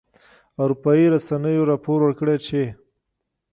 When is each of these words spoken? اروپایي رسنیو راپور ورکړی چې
اروپایي 0.61 1.05
رسنیو 1.15 1.69
راپور 1.71 1.99
ورکړی 2.03 2.37
چې 2.45 2.61